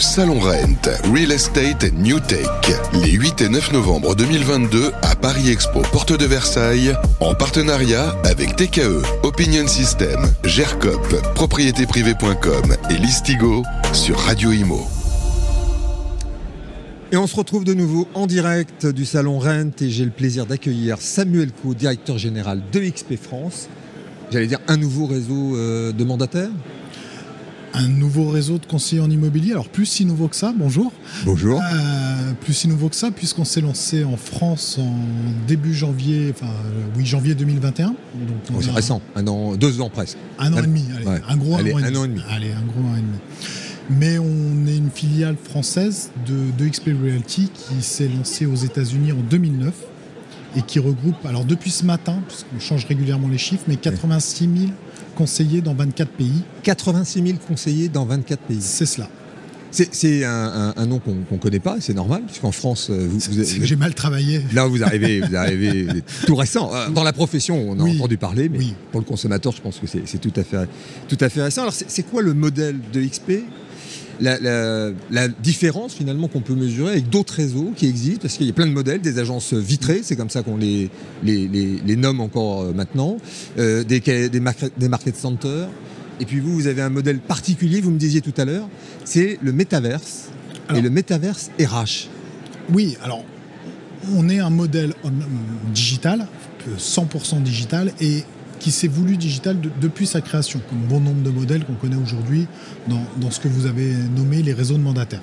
[0.00, 2.46] Salon Rent, Real Estate New Tech,
[3.02, 8.56] les 8 et 9 novembre 2022 à Paris Expo, porte de Versailles, en partenariat avec
[8.56, 14.80] TKE, Opinion System, GERCOP, propriétéprivée.com et Listigo sur Radio Imo.
[17.12, 20.46] Et on se retrouve de nouveau en direct du salon Rent et j'ai le plaisir
[20.46, 23.68] d'accueillir Samuel Co, directeur général de XP France.
[24.30, 26.50] J'allais dire un nouveau réseau euh, de mandataires?
[27.74, 29.52] Un nouveau réseau de conseillers en immobilier.
[29.52, 30.92] Alors plus si nouveau que ça, bonjour.
[31.24, 31.60] Bonjour.
[31.60, 34.94] Euh, plus si nouveau que ça, puisqu'on s'est lancé en France en
[35.46, 37.86] début janvier, enfin euh, oui janvier 2021.
[37.86, 37.96] Donc
[38.62, 40.18] c'est récent, un an, deux ans presque.
[40.38, 42.20] Un an et demi, allez, un gros allez, an, et un an et demi.
[42.30, 43.18] Allez, un gros an et demi.
[43.90, 49.12] Mais on est une filiale française de, de XP Realty qui s'est lancée aux États-Unis
[49.12, 49.74] en 2009
[50.56, 54.72] et qui regroupe, alors depuis ce matin, puisqu'on change régulièrement les chiffres, mais 86 000
[55.16, 56.42] conseillers dans 24 pays.
[56.62, 58.60] 86 000 conseillers dans 24 pays.
[58.60, 59.08] C'est cela.
[59.70, 63.20] C'est un, nom qu'on ne connaît pas, c'est normal, puisqu'en France, euh, vous,
[63.62, 64.42] j'ai mal travaillé.
[64.52, 65.86] Là, vous arrivez, vous arrivez
[66.26, 66.74] tout récent.
[66.74, 68.58] Euh, dans la profession, on a entendu parler, mais
[68.90, 70.68] pour le consommateur, je pense que c'est tout à fait,
[71.08, 71.62] tout à fait récent.
[71.62, 73.44] Alors, c'est quoi le modèle de XP
[74.20, 78.52] la, différence finalement qu'on peut mesurer avec d'autres réseaux qui existent, parce qu'il y a
[78.52, 80.90] plein de modèles, des agences vitrées, c'est comme ça qu'on les,
[81.22, 83.18] les, nomme encore euh, maintenant,
[83.58, 85.68] euh, des, des, market, des market centers.
[86.20, 88.68] Et puis vous, vous avez un modèle particulier, vous me disiez tout à l'heure,
[89.04, 90.28] c'est le métaverse
[90.74, 92.08] et le métaverse RH.
[92.72, 93.24] Oui, alors
[94.14, 94.94] on est un modèle
[95.74, 96.26] digital,
[96.78, 98.24] 100% digital, et
[98.60, 102.46] qui s'est voulu digital depuis sa création, comme bon nombre de modèles qu'on connaît aujourd'hui
[102.88, 105.22] dans, ce que vous avez nommé les réseaux de mandataires.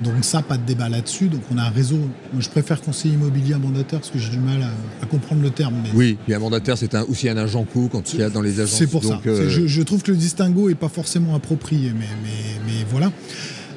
[0.00, 1.26] Donc ça, pas de débat là-dessus.
[1.26, 1.98] Donc on a un réseau,
[2.38, 4.62] je préfère conseiller immobilier à mandataire parce que j'ai du mal
[5.02, 5.74] à, comprendre le terme.
[5.92, 8.60] Oui, et un mandataire, c'est aussi un agent co quand il y a dans les
[8.60, 8.78] agences.
[8.78, 9.20] C'est pour ça.
[9.26, 13.10] Euh, je, trouve que le distinguo n'est pas forcément approprié, mais, mais, mais voilà.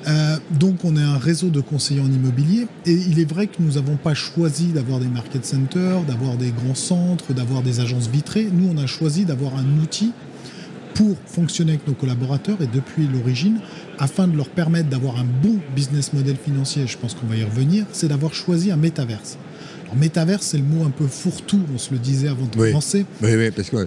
[0.07, 3.55] Euh, donc on est un réseau de conseillers en immobilier et il est vrai que
[3.59, 8.07] nous n'avons pas choisi d'avoir des market centers, d'avoir des grands centres, d'avoir des agences
[8.07, 8.49] vitrées.
[8.51, 10.11] Nous on a choisi d'avoir un outil
[10.95, 13.59] pour fonctionner avec nos collaborateurs et depuis l'origine,
[13.99, 17.43] afin de leur permettre d'avoir un bon business model financier, je pense qu'on va y
[17.43, 19.37] revenir, c'est d'avoir choisi un métaverse.
[19.91, 23.05] Alors métaverse, c'est le mot un peu fourre-tout, on se le disait avant de commencer.
[23.21, 23.85] Oui, oui, parce que euh,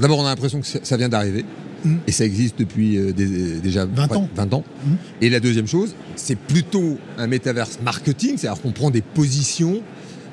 [0.00, 1.44] d'abord on a l'impression que ça vient d'arriver.
[1.84, 1.96] Mm.
[2.08, 4.28] Et ça existe depuis euh, déjà 20 ans.
[4.34, 4.64] 20 ans.
[4.84, 4.90] Mm.
[5.20, 9.80] Et la deuxième chose, c'est plutôt un métaverse marketing, c'est-à-dire qu'on prend des positions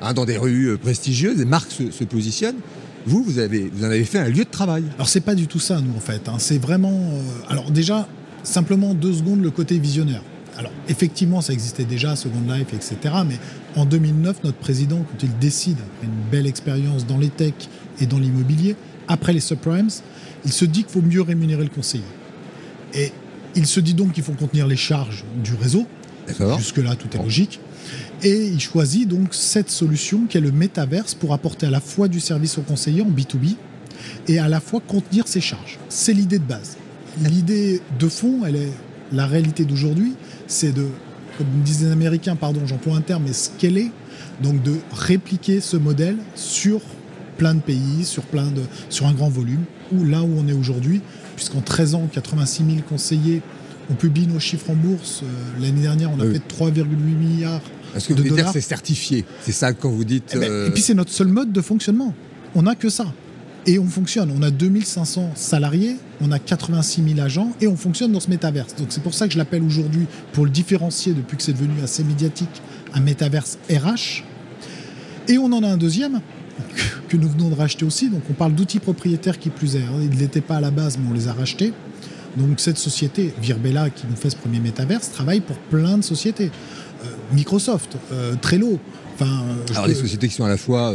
[0.02, 2.58] hein, dans des rues euh, prestigieuses, des marques se, positionnent.
[3.06, 4.82] Vous, vous, avez, vous en avez fait un lieu de travail.
[4.96, 6.28] Alors c'est pas du tout ça, nous, en fait.
[6.28, 6.36] Hein.
[6.38, 6.90] C'est vraiment...
[6.90, 8.08] Euh, alors déjà,
[8.42, 10.22] simplement deux secondes, le côté visionnaire.
[10.58, 12.96] Alors effectivement, ça existait déjà, Second Life, etc.
[13.26, 13.36] Mais
[13.76, 17.68] en 2009, notre président, quand il décide, après une belle expérience dans les techs
[18.00, 18.74] et dans l'immobilier,
[19.06, 19.88] après les subprimes,
[20.44, 22.02] il se dit qu'il faut mieux rémunérer le conseiller.
[22.92, 23.12] Et
[23.54, 25.86] il se dit donc qu'il faut contenir les charges du réseau.
[26.58, 27.60] Jusque-là, tout est logique.
[28.22, 32.08] Et il choisit donc cette solution qui est le métaverse pour apporter à la fois
[32.08, 33.54] du service au conseiller en B2B
[34.26, 35.78] et à la fois contenir ses charges.
[35.88, 36.76] C'est l'idée de base.
[37.22, 38.72] L'idée de fond, elle est
[39.12, 40.14] la réalité d'aujourd'hui,
[40.48, 40.86] c'est de,
[41.36, 43.92] comme disent les Américains, pardon, j'emploie un terme, mais scaler,
[44.42, 46.80] donc de répliquer ce modèle sur
[47.36, 50.52] plein de pays, sur, plein de, sur un grand volume, ou là où on est
[50.52, 51.00] aujourd'hui,
[51.36, 53.42] puisqu'en 13 ans, 86 000 conseillers,
[53.90, 55.22] on publie nos chiffres en bourse.
[55.22, 57.62] Euh, l'année dernière, on a fait 3,8 milliards
[57.94, 58.52] Est-ce que de vous dollars.
[58.52, 59.24] c'est certifié?
[59.42, 60.32] C'est ça quand vous dites.
[60.34, 62.12] Eh ben, euh, et, puis c'est notre seul mode de fonctionnement.
[62.54, 63.06] On n'a que ça.
[63.68, 64.32] Et on fonctionne.
[64.34, 68.74] On a 2500 salariés, on a 86 000 agents et on fonctionne dans ce métaverse.
[68.76, 71.74] Donc c'est pour ça que je l'appelle aujourd'hui, pour le différencier depuis que c'est devenu
[71.84, 72.62] assez médiatique,
[72.94, 74.24] un métaverse RH.
[75.28, 76.22] Et on en a un deuxième,
[77.10, 78.08] que nous venons de racheter aussi.
[78.08, 79.80] Donc on parle d'outils propriétaires qui plus est.
[79.82, 80.00] Hein.
[80.00, 81.74] Ils ne l'étaient pas à la base, mais on les a rachetés.
[82.38, 86.50] Donc cette société, Virbella, qui nous fait ce premier métaverse, travaille pour plein de sociétés.
[87.04, 88.78] Euh, Microsoft, euh, Trello.
[89.14, 90.94] Enfin, euh, Alors des sociétés qui sont à la fois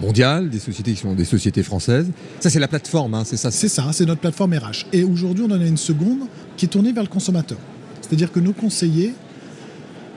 [0.00, 2.10] mondiales, des sociétés qui sont des sociétés françaises.
[2.40, 4.86] Ça c'est la plateforme, hein, c'est ça C'est ça, c'est notre plateforme RH.
[4.92, 6.20] Et aujourd'hui on en a une seconde
[6.56, 7.58] qui est tournée vers le consommateur.
[8.00, 9.14] C'est-à-dire que nos conseillers,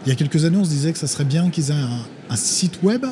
[0.06, 1.86] il y a quelques années on se disait que ça serait bien qu'ils aient
[2.30, 3.06] un site web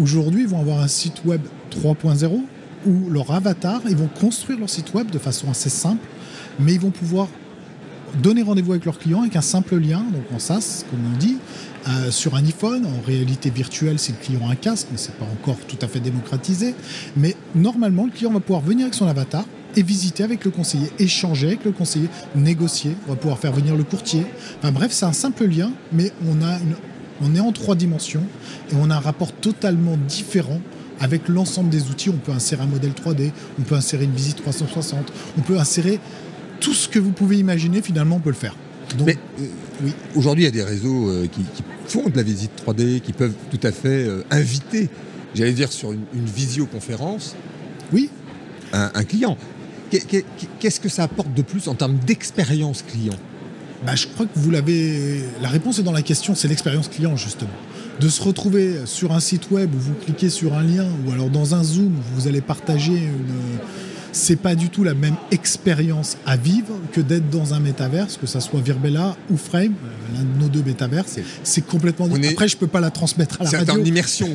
[0.00, 1.40] Aujourd'hui, ils vont avoir un site web
[1.70, 2.40] 3.0
[2.86, 6.04] où leur avatar, ils vont construire leur site web de façon assez simple,
[6.58, 7.28] mais ils vont pouvoir
[8.22, 11.36] donner rendez-vous avec leurs clients avec un simple lien, donc en SaaS, comme on dit,
[11.88, 15.08] euh, sur un iPhone, en réalité virtuelle si le client a un casque, mais ce
[15.08, 16.74] n'est pas encore tout à fait démocratisé.
[17.16, 19.44] Mais normalement, le client va pouvoir venir avec son avatar
[19.76, 23.76] et visiter avec le conseiller, échanger avec le conseiller, négocier, on va pouvoir faire venir
[23.76, 24.24] le courtier.
[24.58, 26.58] Enfin bref, c'est un simple lien, mais on a
[27.22, 28.24] on est en trois dimensions
[28.72, 30.60] et on a un rapport totalement différent
[31.00, 32.10] avec l'ensemble des outils.
[32.10, 36.00] On peut insérer un modèle 3D, on peut insérer une visite 360, on peut insérer
[36.64, 38.56] tout ce que vous pouvez imaginer, finalement, on peut le faire.
[39.04, 39.18] Mais
[39.82, 39.92] oui.
[40.14, 41.44] aujourd'hui, il y a des réseaux qui,
[41.86, 44.88] font de la visite 3D, qui peuvent tout à fait inviter,
[45.34, 47.36] j'allais dire sur une, visioconférence,
[47.92, 48.08] oui.
[48.72, 49.36] un client.
[50.58, 53.18] Qu'est-ce que ça apporte de plus en termes d'expérience client?
[53.84, 55.20] Bah, Je crois que vous l'avez.
[55.42, 57.50] La réponse est dans la question, c'est l'expérience client, justement.
[58.00, 61.30] De se retrouver sur un site web où vous cliquez sur un lien, ou alors
[61.30, 63.58] dans un Zoom, vous allez partager une
[64.14, 68.26] c'est pas du tout la même expérience à vivre que d'être dans un métaverse, que
[68.26, 71.18] ça soit Virbella ou Frame, euh, l'un de nos deux métaverses.
[71.42, 72.32] C'est complètement différent.
[72.32, 73.74] Après, je peux pas la transmettre à la radio.
[73.74, 74.28] C'est en immersion.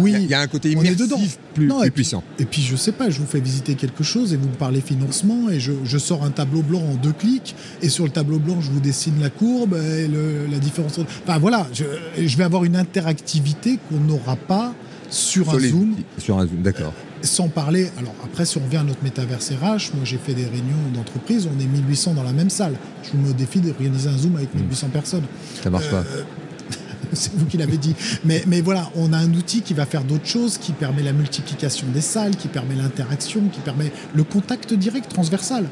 [0.00, 2.24] Oui, il y a un côté immersif plus, non, plus puissant.
[2.38, 4.80] Et puis, je sais pas, je vous fais visiter quelque chose et vous me parlez
[4.80, 8.60] financement et je, sors un tableau blanc en deux clics et sur le tableau blanc,
[8.60, 10.08] je vous dessine la courbe et
[10.50, 10.98] la différence.
[10.98, 11.84] Enfin voilà, je,
[12.18, 14.74] je vais avoir une interactivité qu'on n'aura pas
[15.10, 15.94] sur un Zoom.
[16.18, 16.94] Sur un Zoom, d'accord.
[17.22, 20.44] Sans parler, alors après, si on revient à notre métaverse RH, moi j'ai fait des
[20.44, 22.74] réunions d'entreprise, on est 1800 dans la même salle.
[23.02, 24.90] Je me défie d'organiser un Zoom avec 1800 hmm.
[24.90, 25.24] personnes.
[25.62, 25.98] Ça marche pas.
[25.98, 26.22] Euh,
[27.12, 27.94] c'est vous qui l'avez dit.
[28.24, 31.12] Mais, mais voilà, on a un outil qui va faire d'autres choses, qui permet la
[31.12, 35.66] multiplication des salles, qui permet l'interaction, qui permet le contact direct, transversal.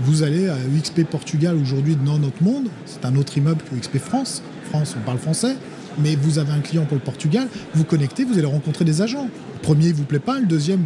[0.00, 3.98] Vous allez à XP Portugal aujourd'hui dans notre monde, c'est un autre immeuble que XP
[3.98, 4.42] France.
[4.70, 5.56] France, on parle français
[5.98, 9.28] mais vous avez un client pour le Portugal, vous connectez, vous allez rencontrer des agents.
[9.60, 10.82] Le premier ne vous plaît pas, le deuxième,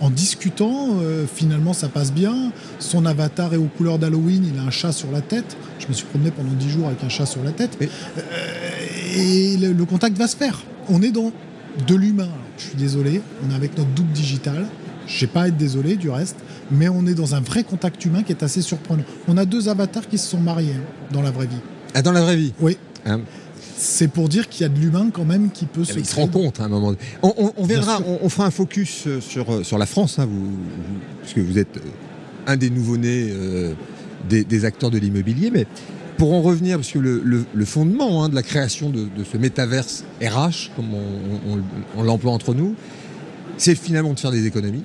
[0.00, 2.52] en discutant, euh, finalement ça passe bien.
[2.78, 5.56] Son avatar est aux couleurs d'Halloween, il a un chat sur la tête.
[5.78, 7.78] Je me suis promené pendant 10 jours avec un chat sur la tête.
[7.80, 7.86] Euh,
[9.16, 10.62] et le, contact va se faire.
[10.88, 11.32] On est dans
[11.86, 12.28] de l'humain.
[12.58, 14.66] Je suis désolé, on est avec notre double digital.
[15.06, 16.36] Je sais pas être désolé du reste,
[16.70, 19.04] mais on est dans un vrai contact humain qui est assez surprenant.
[19.28, 21.60] On a deux avatars qui se sont mariés hein, dans la vraie vie.
[21.94, 22.52] Ah, dans la vraie vie?
[22.60, 22.76] Oui.
[23.04, 23.20] Hein
[23.82, 25.98] c'est pour dire qu'il y a de l'humain quand même qui peut se.
[25.98, 26.94] Il se rencontre à un moment.
[27.22, 30.50] On, on, verra, on, fera un focus euh, sur, euh, sur la France, hein, vous,
[31.22, 31.80] puisque vous êtes euh,
[32.46, 33.34] un des nouveaux-nés
[34.28, 35.50] des, acteurs de l'immobilier.
[35.50, 35.66] Mais
[36.16, 40.70] pour en revenir, parce que le, fondement hein, de la création de, ce métaverse RH,
[40.76, 40.94] comme
[41.96, 42.76] on l'emploie entre nous,
[43.58, 44.84] c'est finalement de faire des économies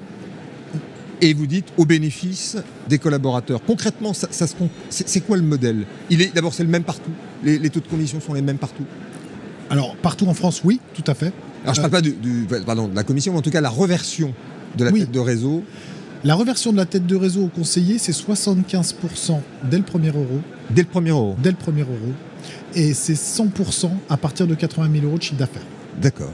[1.21, 3.61] et vous dites au bénéfice des collaborateurs.
[3.65, 4.27] Concrètement, ça,
[4.89, 5.85] c'est quoi le modèle?
[6.09, 7.11] Il est d'abord c'est le même partout.
[7.43, 8.85] Les, taux de commission sont les mêmes partout.
[9.69, 11.33] Alors partout en France, oui, tout à fait.
[11.63, 13.69] Alors je ne parle pas du, pardon, de la commission, mais en tout cas la
[13.69, 14.33] reversion
[14.77, 15.63] de la tête de réseau.
[16.23, 19.39] La reversion de la tête de réseau au conseiller, c'est 75%
[19.69, 20.41] dès le premier euro.
[20.71, 21.35] Dès le premier euro.
[21.41, 22.13] Dès le premier euro.
[22.73, 25.61] Et c'est 100% à partir de 80 000 euros de chiffre d'affaires.
[26.01, 26.33] D'accord.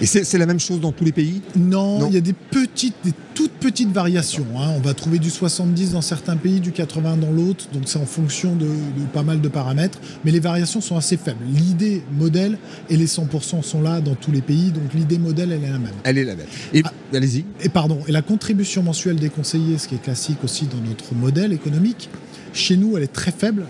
[0.00, 1.42] Et c'est la même chose dans tous les pays?
[1.56, 4.46] Non, il y a des petites, des toutes petites variations.
[4.56, 4.72] Hein.
[4.76, 8.06] On va trouver du 70 dans certains pays, du 80 dans l'autre, donc c'est en
[8.06, 8.66] fonction de,
[9.12, 11.44] pas mal de paramètres, mais les variations sont assez faibles.
[11.54, 12.58] L'idée modèle
[12.88, 15.78] et les 100% sont là dans tous les pays, donc l'idée modèle, elle est la
[15.78, 15.92] même.
[16.04, 16.46] Elle est la même.
[16.72, 17.44] Et ah, allez-y.
[17.62, 21.14] Et pardon, et la contribution mensuelle des conseillers, ce qui est classique aussi dans notre
[21.14, 22.08] modèle économique,
[22.52, 23.66] chez nous, elle est très faible.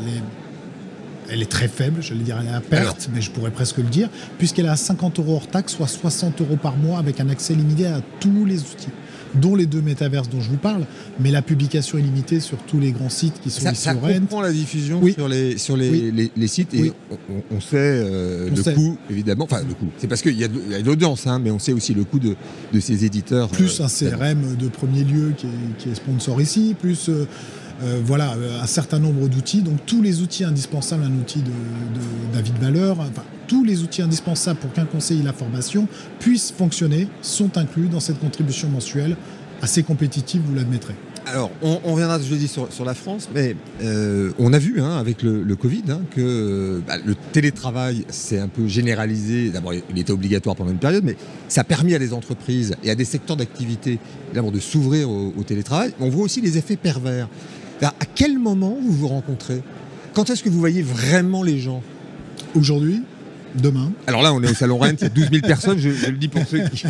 [0.00, 0.22] Elle est
[1.32, 3.78] elle est très faible, je vais dire elle est à perte, mais je pourrais presque
[3.78, 4.08] le dire,
[4.38, 7.54] puisqu'elle est à 50 euros hors taxe, soit 60 euros par mois avec un accès
[7.54, 8.90] limité à tous les outils
[9.34, 10.84] dont les deux métaverses dont je vous parle,
[11.18, 13.94] mais la publication est limitée sur tous les grands sites qui sont ça, ici ça
[13.94, 16.92] comprend la diffusion sur les sur les, les, sites et
[17.50, 19.88] on, sait euh, le coût évidemment, enfin le coût.
[19.96, 22.36] C'est parce qu'il y a de, l'audience, hein, mais on sait aussi le coût de,
[22.74, 23.48] de ces éditeurs.
[23.48, 27.26] Plus euh, un CRM de premier lieu qui est, qui est sponsor ici, plus euh,
[27.82, 29.62] euh, voilà, euh, un certain nombre d'outils.
[29.62, 31.50] Donc tous les outils indispensables, un outil de,
[32.32, 32.98] David Valeur,
[33.46, 35.86] tous les outils indispensables pour qu'un conseiller la formation
[36.18, 39.16] puisse fonctionner sont inclus dans cette contribution mensuelle
[39.60, 40.94] assez compétitive, vous l'admettrez.
[41.24, 44.96] Alors, on, reviendra, je dis, sur, sur la France, mais euh, on a vu hein,
[44.98, 49.50] avec le, Covid hein, que bah, le télétravail s'est un peu généralisé.
[49.50, 51.16] D'abord, il était obligatoire pendant une période, mais
[51.48, 54.00] ça a permis à des entreprises et à des secteurs d'activité
[54.34, 55.92] de s'ouvrir au, télétravail.
[56.00, 57.28] On voit aussi les effets pervers
[57.88, 59.62] à quel moment vous vous rencontrez?
[60.14, 61.82] Quand est-ce que vous voyez vraiment les gens?
[62.54, 63.02] Aujourd'hui?
[63.54, 63.92] Demain?
[64.06, 66.16] Alors là, on est au Salon Rennes, il y a 12 000 personnes, je, le
[66.16, 66.84] dis pour ceux qui.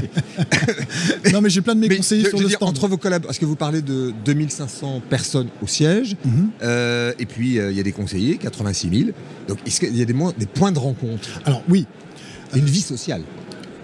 [1.32, 2.68] non, mais j'ai plein de mes conseillers sur le stand.
[2.68, 6.50] Entre vos collaborateurs, parce que vous parlez de 2500 personnes au siège, mhm.
[6.62, 9.10] euh, et puis euh, il y a des conseillers, 86 000.
[9.48, 11.28] Donc il y a des, des points de rencontre?
[11.44, 11.86] Alors oui.
[12.54, 13.22] Une vie sociale.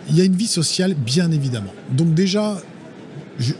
[0.08, 1.72] Il y a une vie sociale, bien évidemment.
[1.90, 2.60] Donc déjà,
[3.38, 3.54] je,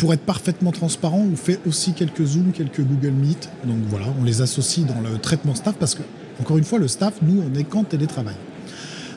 [0.00, 3.50] pour être parfaitement transparent, on fait aussi quelques Zoom, quelques Google Meet.
[3.64, 6.02] Donc voilà, on les associe dans le traitement staff parce que,
[6.40, 8.34] encore une fois, le staff, nous, on est qu'en télétravail.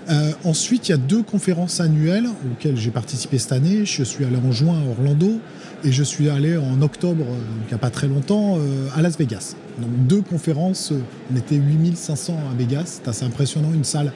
[0.09, 3.85] Euh, ensuite, il y a deux conférences annuelles auxquelles j'ai participé cette année.
[3.85, 5.39] Je suis allé en juin à Orlando
[5.85, 9.01] et je suis allé en octobre, euh, il n'y a pas très longtemps, euh, à
[9.01, 9.55] Las Vegas.
[9.79, 10.91] Donc deux conférences,
[11.31, 14.11] on était 8500 à Vegas, c'est assez impressionnant, une salle.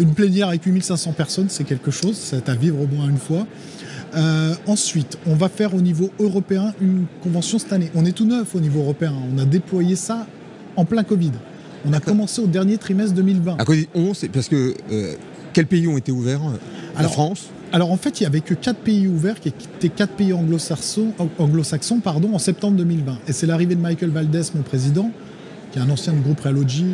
[0.00, 3.46] une plénière avec 8500 personnes, c'est quelque chose, c'est à vivre au moins une fois.
[4.16, 7.90] Euh, ensuite, on va faire au niveau européen une convention cette année.
[7.94, 9.12] On est tout neuf au niveau européen.
[9.34, 10.26] On a déployé ça
[10.76, 11.32] en plein Covid.
[11.86, 13.56] On a commencé au dernier trimestre 2020.
[13.58, 15.14] À cause 11, parce que euh,
[15.52, 16.40] quels pays ont été ouverts
[16.98, 17.48] La France?
[17.72, 21.12] alors en fait, il n'y avait que quatre pays ouverts, qui étaient quatre pays anglo-saxons
[21.38, 21.62] anglo
[22.04, 23.18] pardon, en septembre 2020.
[23.26, 25.10] Et c'est l'arrivée de Michael Valdez, mon président,
[25.72, 26.86] qui est un ancien du groupe Realogy,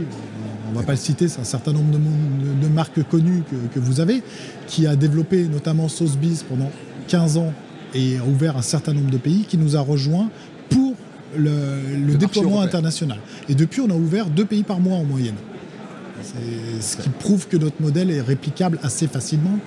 [0.70, 3.42] on ne va pas le citer, c'est un certain nombre de, marques connues
[3.74, 4.22] que, vous avez,
[4.68, 6.70] qui a développé notamment Sotheby's pendant
[7.10, 7.52] 15 ans
[7.94, 10.30] et a ouvert un certain nombre de pays, qui nous a rejoints
[10.68, 10.94] pour
[11.36, 13.18] le, déploiement international.
[13.48, 15.34] Et depuis, on a ouvert deux pays par mois en moyenne.
[16.80, 19.58] Ce qui prouve que notre modèle est réplicable assez facilement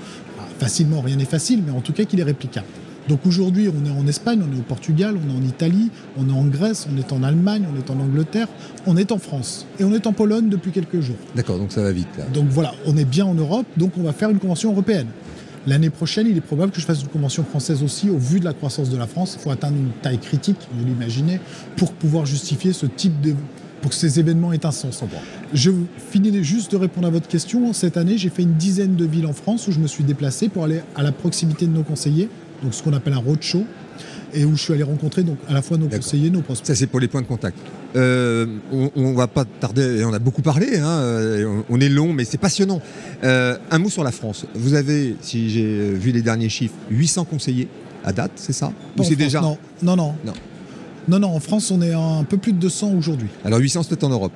[0.64, 2.68] facilement, rien n'est facile, mais en tout cas qu'il est réplicable.
[3.10, 6.30] Donc aujourd'hui, on est en Espagne, on est au Portugal, on est en Italie, on
[6.30, 8.48] est en Grèce, on est en Allemagne, on est en Angleterre,
[8.86, 11.18] on est en France et on est en Pologne depuis quelques jours.
[11.36, 12.08] D'accord, donc ça va vite.
[12.34, 15.08] Donc voilà, on est bien en Europe, donc on va faire une convention européenne.
[15.66, 18.46] L'année prochaine, il est probable que je fasse une convention française aussi, au vu de
[18.46, 19.36] la croissance de la France.
[19.38, 21.40] Il faut atteindre une taille critique, vous l'imaginez,
[21.78, 23.34] pour pouvoir justifier ce type de,
[23.82, 25.02] pour que ces événements aient un sens.
[25.54, 25.72] Je
[26.12, 27.72] finis juste de répondre à votre question.
[27.72, 30.50] Cette année, j'ai fait une dizaine de villes en France où je me suis déplacé
[30.50, 32.30] pour aller à la proximité de nos conseillers,
[32.62, 33.66] donc ce qu'on appelle un roadshow,
[34.34, 36.68] et où je suis allé rencontrer donc à la fois nos conseillers, nos prospects.
[36.68, 37.58] Ça, c'est pour les points de contact.
[37.96, 42.12] Euh, on, ne va pas tarder, on a beaucoup parlé, hein, euh, on, est long,
[42.12, 42.82] mais c'est passionnant.
[43.24, 44.46] Euh, un mot sur la France.
[44.56, 47.68] Vous avez, si j'ai vu les derniers chiffres, 800 conseillers
[48.04, 48.72] à date, c'est ça?
[48.98, 50.16] Ou c'est déjà Non, non, non.
[50.26, 50.34] non.
[51.08, 53.28] Non, non, en France, on est un peu plus de 200 aujourd'hui.
[53.44, 54.32] Alors 800, c'est en Europe.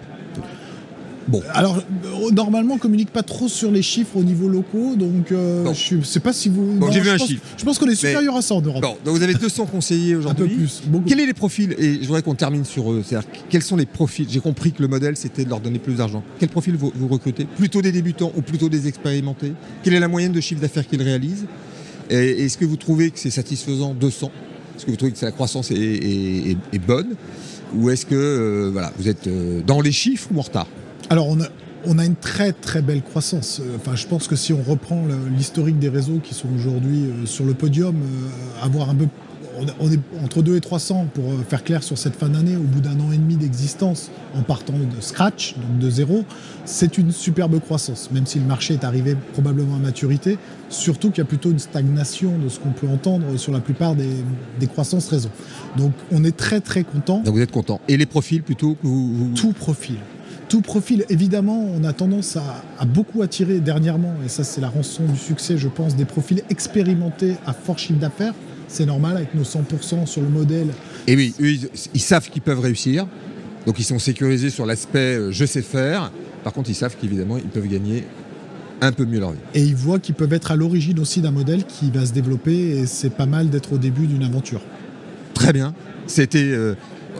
[1.27, 1.41] Bon.
[1.53, 1.83] Alors,
[2.31, 6.03] normalement, on communique pas trop sur les chiffres au niveau locaux, donc euh, je ne
[6.03, 6.79] sais pas si vous.
[6.91, 7.41] j'ai vu un chiffre.
[7.57, 8.81] Je pense qu'on est supérieur à ça en Europe.
[8.81, 10.45] Bon, donc vous avez 200 conseillers aujourd'hui.
[10.45, 10.81] un peu plus.
[11.05, 13.03] Quels sont les profils Et je voudrais qu'on termine sur eux.
[13.05, 15.95] C'est-à-dire, quels sont les profils J'ai compris que le modèle, c'était de leur donner plus
[15.95, 16.23] d'argent.
[16.39, 17.45] Quel profil vous, recrutez?
[17.45, 19.53] Plutôt des débutants ou plutôt des expérimentés?
[19.83, 21.45] Quelle est la moyenne de chiffre d'affaires qu'ils réalisent?
[22.09, 24.31] Est-ce que vous trouvez que c'est satisfaisant 200
[24.77, 27.15] est-ce que vous trouvez que la croissance est, bonne?
[27.75, 30.67] Ou est-ce que euh, voilà, vous êtes euh, dans les chiffres ou en retard?
[31.09, 31.47] Alors, on a,
[31.85, 33.61] on a une très très belle croissance.
[33.61, 35.03] Euh, enfin, je pense que si on reprend
[35.35, 37.95] l'historique des réseaux qui sont aujourd'hui sur le podium,
[38.61, 39.07] avoir un peu
[39.79, 42.61] on est entre 2 et 300 pour euh, faire clair sur cette fin d'année, au
[42.61, 46.23] bout d'un an et demi d'existence, en partant de scratch, donc de zéro,
[46.65, 50.37] c'est une superbe croissance, même si le marché est arrivé probablement à maturité,
[50.69, 53.95] surtout qu'il y a plutôt une stagnation de ce qu'on peut entendre sur la plupart
[53.95, 55.29] des, croissances réseau.
[55.77, 57.21] Donc on est très très content.
[57.21, 57.79] Donc vous êtes content.
[57.87, 59.31] Et les profils plutôt vous...
[59.35, 59.95] Tout profil.
[60.49, 64.69] Tout profil, évidemment, on a tendance à, à beaucoup attirer dernièrement, et ça c'est la
[64.69, 68.33] rançon du succès, je pense, des profils expérimentés à fort chiffre d'affaires,
[68.67, 70.67] c'est normal avec nos 100% sur le modèle.
[71.07, 71.33] Et oui,
[71.93, 73.07] ils, savent qu'ils peuvent réussir.
[73.65, 76.11] Donc ils sont sécurisés sur l'aspect euh, je sais faire.
[76.43, 78.05] Par contre, ils savent qu'évidemment, ils peuvent gagner
[78.81, 79.39] un peu mieux leur vie.
[79.53, 82.77] Et ils voient qu'ils peuvent être à l'origine aussi d'un modèle qui va se développer
[82.77, 84.61] et c'est pas mal d'être au début d'une aventure.
[85.33, 85.73] Très bien.
[86.05, 86.75] C'était, euh,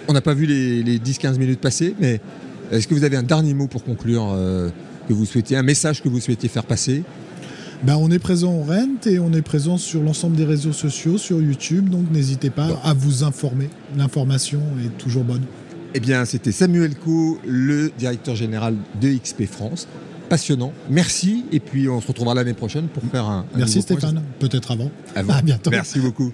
[0.08, 2.22] on n'a pas vu les, 10-15 minutes passer, mais
[2.72, 4.70] est-ce que vous avez un dernier mot pour conclure euh,
[5.08, 7.04] que vous souhaitiez, un message que vous souhaitiez faire passer?
[7.84, 11.18] Ben, on est présent au Rent et on est présent sur l'ensemble des réseaux sociaux,
[11.18, 13.70] sur YouTube, donc n'hésitez pas à vous informer.
[13.96, 15.44] L'information est toujours bonne.
[15.94, 19.88] Eh bien, c'était Samuel Co, le directeur général de XP France.
[20.28, 20.74] Passionnant.
[20.90, 21.46] Merci.
[21.54, 23.46] Et puis, on se retrouvera l'année prochaine pour faire un.
[23.56, 24.22] Merci Stéphane.
[24.40, 24.92] Peut-être avant.
[25.16, 25.34] avant.
[25.34, 25.70] À bientôt.
[25.70, 26.34] Merci beaucoup.